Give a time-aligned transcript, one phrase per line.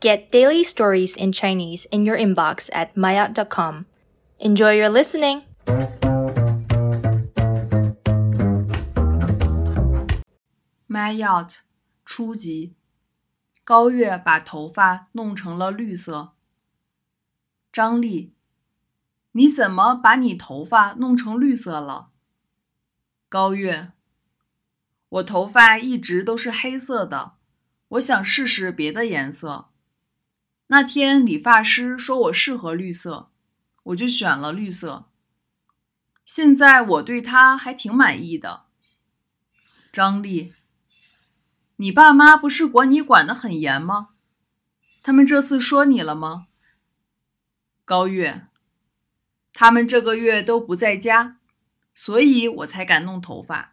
[0.00, 3.84] Get daily stories in Chinese in your inbox at maayot.com.
[4.38, 5.42] Enjoy your listening!
[10.88, 11.58] Maayot
[12.06, 12.74] 初级，
[13.62, 16.32] 高月把头发弄成了绿色。
[17.70, 18.32] 张丽，
[19.32, 22.08] 你怎么把你头发弄成绿色了？
[23.28, 23.92] 高月，
[25.10, 27.32] 我头发一直都是黑色的，
[27.88, 29.66] 我想试试别的颜色。
[30.72, 33.28] 那天理发师说我适合绿色，
[33.82, 35.06] 我就选了绿色。
[36.24, 38.66] 现在我对它还挺满意的。
[39.90, 40.54] 张丽，
[41.74, 44.10] 你爸妈不是管你管得很严吗？
[45.02, 46.46] 他们这次说你了吗？
[47.84, 48.46] 高月，
[49.52, 51.38] 他们这个月都不在家，
[51.92, 53.72] 所以我才敢弄头发。